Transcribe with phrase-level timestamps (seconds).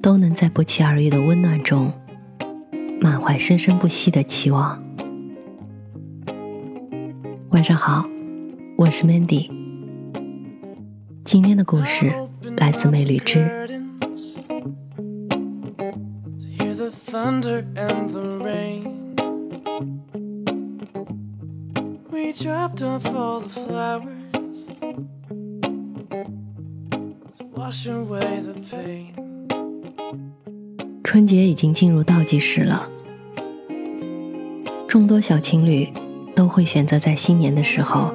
[0.00, 1.92] 都能在不期而遇的温暖中，
[3.00, 4.82] 满怀生生不息的期望。
[7.50, 8.04] 晚上好，
[8.76, 9.50] 我是 Mandy。
[11.24, 12.12] 今天的故事
[12.56, 13.66] 来自美旅之。
[31.08, 32.86] 春节已经进入倒计时了，
[34.86, 35.88] 众多小情侣
[36.34, 38.12] 都会选择在新年的时候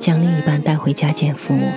[0.00, 1.72] 将另一半带回家见父母。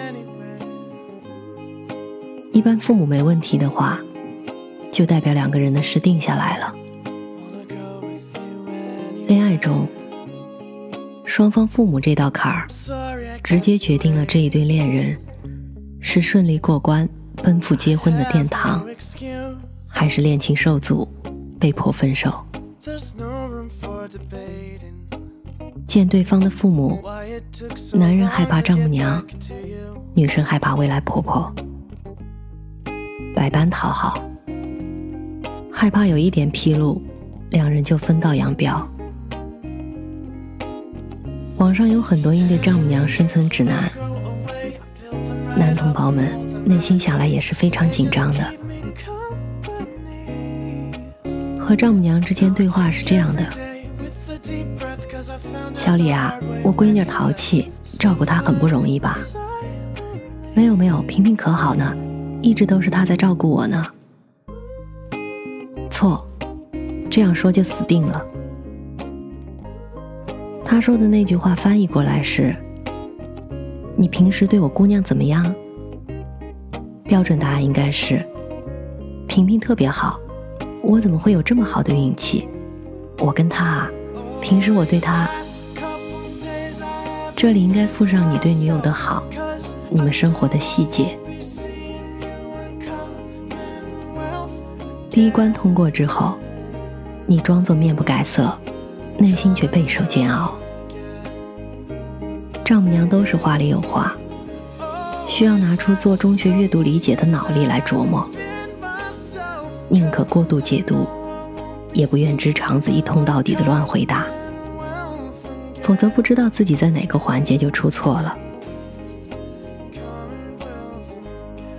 [2.51, 3.99] 一般父母没问题的话，
[4.91, 6.73] 就代表两个人的事定下来了。
[9.27, 9.87] 恋爱中，
[11.23, 12.67] 双方父母这道坎儿，
[13.43, 15.15] 直接决定了这一对恋人
[16.01, 17.07] 是顺利过关
[17.43, 18.83] 奔赴结婚的殿堂。
[19.87, 21.07] 还是恋情受阻，
[21.59, 22.43] 被迫分手。
[25.87, 27.01] 见对方的父母，
[27.93, 29.25] 男人害怕丈母娘，
[30.13, 31.53] 女生害怕未来婆婆，
[33.33, 34.21] 百般讨好，
[35.71, 37.01] 害怕有一点纰漏，
[37.49, 38.87] 两人就分道扬镳。
[41.57, 43.91] 网上有很多应对丈母娘生存指南，
[45.57, 48.53] 男同胞们内心想来也是非常紧张的。
[51.67, 53.43] 和丈母娘之间对话是这样的
[55.75, 57.69] ：“小李啊，我闺女淘气，
[57.99, 59.17] 照顾她很不容易吧
[60.55, 61.93] ？”“没有没有，萍萍可好呢，
[62.41, 63.85] 一直都是她在照顾我呢。
[65.91, 66.25] ”“错，
[67.09, 68.25] 这样说就死定了。”
[70.63, 72.55] 他说的那句话翻译过来是
[73.97, 75.53] ：“你平时对我姑娘怎么样？”
[77.03, 78.25] 标准答案应该是
[79.27, 80.17] ：“萍萍特别好。”
[80.81, 82.47] 我怎么会有这么好的运气？
[83.19, 83.91] 我跟他啊，
[84.41, 85.27] 平时我对他，
[87.35, 89.23] 这里应该附上你对女友的好，
[89.89, 91.17] 你们生活的细节。
[95.09, 96.37] 第一关通过之后，
[97.25, 98.55] 你装作面不改色，
[99.17, 100.55] 内心却备受煎熬。
[102.63, 104.15] 丈母娘都是话里有话，
[105.27, 108.29] 需要拿出做中学阅读理解的脑力来琢磨。
[109.89, 111.07] 宁可过度解读，
[111.93, 114.25] 也不愿直肠子一通到底的乱回答，
[115.81, 118.37] 否则不知道自己在哪个环节就出错了。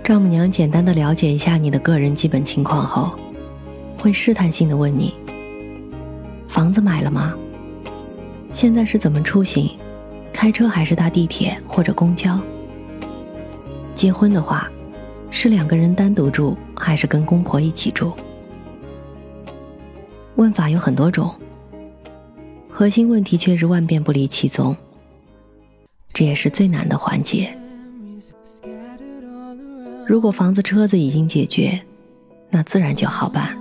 [0.03, 3.11] 丈母娘简单的了解一下你的个人基本情况后，
[3.99, 5.13] 会试探性的问你：
[6.47, 7.35] 房子买了吗？
[8.51, 9.69] 现在是怎么出行？
[10.33, 12.39] 开车还是搭地铁或者公交？
[13.93, 14.67] 结婚的话。
[15.31, 18.13] 是两个人单独住，还是跟公婆一起住？
[20.35, 21.33] 问法有很多种，
[22.69, 24.75] 核心问题却是万变不离其宗。
[26.13, 27.55] 这也是最难的环节。
[30.07, 31.79] 如果房子、车子已经解决，
[32.49, 33.55] 那自然就好办。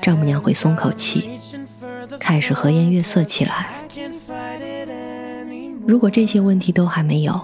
[0.00, 1.28] 丈母娘会松口气，
[2.18, 3.86] 开始和颜悦色起来。
[5.86, 7.38] 如果这些问题都还没有，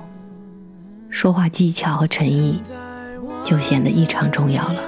[1.10, 2.60] 说话技巧和诚意。
[3.44, 4.82] 就显得异常重要了。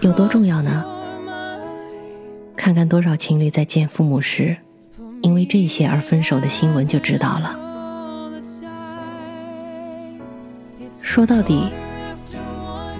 [0.00, 0.84] 有多重要呢？
[2.56, 4.56] 看看多少情侣在见父母时，
[5.22, 7.58] 因为这些而分手的新闻就知道了。
[11.02, 11.68] 说到底，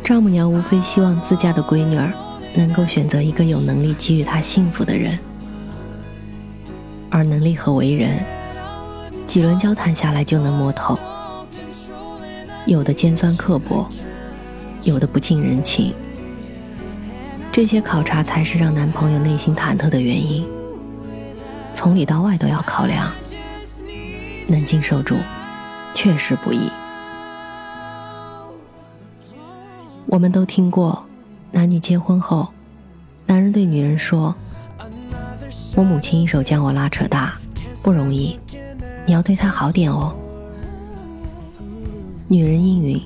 [0.02, 2.12] 丈母娘无非希望自家的闺女儿
[2.54, 5.18] 能够选择一个有能力给予她幸福的人，
[7.10, 8.22] 而能力和为人，
[9.26, 10.98] 几轮交谈下来就能摸透。
[12.74, 13.86] 有的尖酸刻薄，
[14.82, 15.94] 有的不近人情，
[17.52, 20.44] 这些考察才是让男朋友内心忐忑的原因。
[21.72, 23.12] 从里到外都要考量，
[24.48, 25.14] 能经受住，
[25.94, 26.68] 确实不易。
[30.06, 31.06] 我们都听过，
[31.52, 32.48] 男女结婚后，
[33.24, 34.34] 男人对女人说
[35.76, 37.38] ：“我母亲一手将我拉扯大，
[37.84, 38.36] 不容易，
[39.06, 40.12] 你要对她好点哦。”
[42.34, 43.00] 女人应允，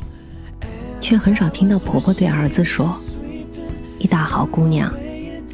[1.03, 2.99] 却很少听到婆婆对儿子说
[4.01, 4.91] ：“一大好姑娘，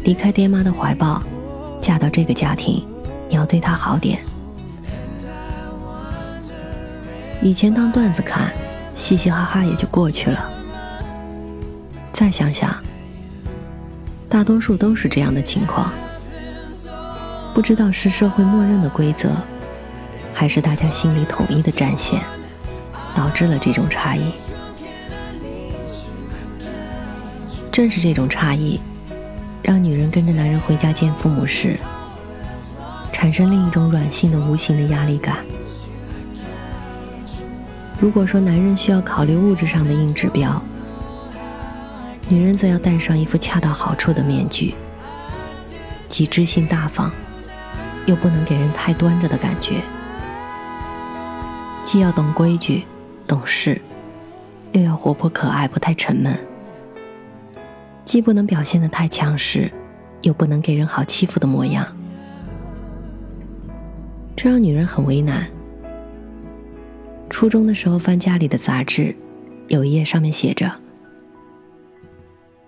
[0.05, 1.21] 离开爹妈的怀抱，
[1.81, 2.87] 嫁到这个家庭，
[3.29, 4.21] 你要对她好点。
[7.43, 8.53] 以前当段子看，
[8.95, 10.49] 嘻嘻哈哈也就过去了。
[12.13, 12.73] 再想想，
[14.29, 15.91] 大多数都是这样的情况。
[17.53, 19.33] 不知道是社会默认的规则，
[20.33, 22.23] 还是大家心里统一的战线，
[23.15, 24.33] 导致了这种差异。
[27.71, 28.81] 正是这种差异，
[29.63, 31.77] 让女人跟着男人回家见父母时，
[33.13, 35.39] 产生另一种软性的无形的压力感。
[38.01, 40.63] 如果说男人需要考虑物质上的硬指标，
[42.29, 44.75] 女人则要戴上一副恰到好处的面具，
[46.09, 47.11] 既知性大方，
[48.07, 49.81] 又不能给人太端着的感觉，
[51.83, 52.85] 既要懂规矩、
[53.27, 53.81] 懂事，
[54.73, 56.37] 又要活泼可爱，不太沉闷。
[58.05, 59.71] 既不能表现的太强势，
[60.23, 61.87] 又不能给人好欺负的模样，
[64.37, 65.47] 这让女人很为难。
[67.31, 69.17] 初中的时候翻家里的杂志，
[69.69, 70.71] 有一页上面写着：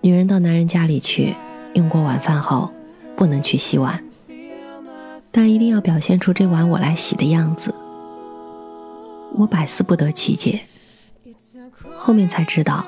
[0.01, 1.35] 女人到男人家里去，
[1.73, 2.73] 用过晚饭后，
[3.15, 4.03] 不能去洗碗，
[5.31, 7.73] 但一定要表现出这碗我来洗的样子。
[9.37, 10.61] 我百思不得其解，
[11.95, 12.87] 后面才知道。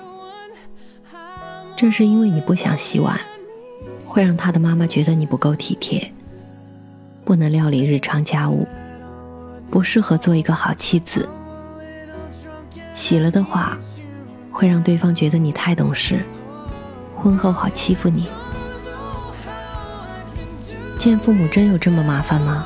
[1.77, 3.19] 正是因为你不想洗碗，
[4.03, 6.11] 会让他的妈妈觉得你不够体贴，
[7.23, 8.67] 不能料理日常家务，
[9.69, 11.29] 不适合做一个好妻子。
[12.95, 13.77] 洗了的话，
[14.51, 16.25] 会让对方觉得你太懂事，
[17.15, 18.27] 婚后好欺负你。
[20.97, 22.65] 见父母真有这么麻烦吗？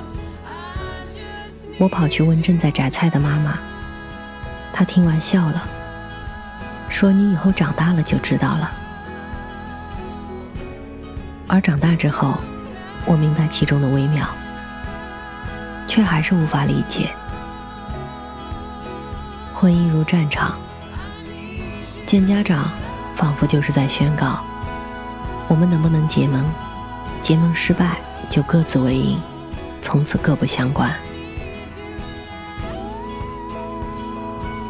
[1.79, 3.59] 我跑去问正在摘菜的妈妈，
[4.73, 5.63] 他听完笑了，
[6.89, 8.71] 说：“你以后长大了就知道了。”
[11.47, 12.39] 而长大之后，
[13.05, 14.27] 我明白其中的微妙，
[15.87, 17.11] 却还是无法理解。
[19.53, 20.57] 婚姻如战场，
[22.07, 22.71] 见家长
[23.15, 24.39] 仿佛就是在宣告：
[25.47, 26.43] 我们能不能结盟？
[27.21, 27.97] 结盟失败
[28.29, 29.21] 就各自为营，
[29.81, 30.91] 从此各不相关。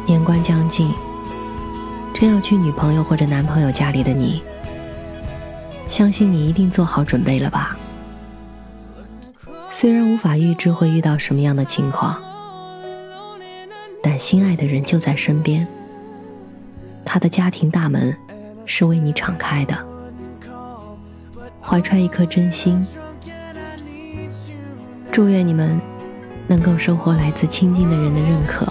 [0.06, 0.92] 年关将近，
[2.12, 4.42] 真要去女朋友或者男朋友家里的你。
[5.88, 7.76] 相信你一定做好准备了吧？
[9.70, 12.22] 虽然无法预知会遇到什么样的情况，
[14.02, 15.66] 但心爱的人就在身边，
[17.04, 18.14] 他的家庭大门
[18.66, 19.74] 是为你敞开的。
[21.62, 22.86] 怀揣一颗真心，
[25.10, 25.80] 祝愿你们
[26.46, 28.66] 能够收获来自亲近的人的认可，